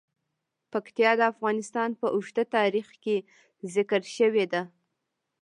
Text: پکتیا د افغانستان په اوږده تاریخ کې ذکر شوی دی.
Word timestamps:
پکتیا 0.71 1.11
د 1.19 1.21
افغانستان 1.31 1.89
په 1.99 2.07
اوږده 2.15 2.43
تاریخ 2.57 2.87
کې 3.03 3.15
ذکر 3.75 4.01
شوی 4.15 4.45
دی. 4.51 4.61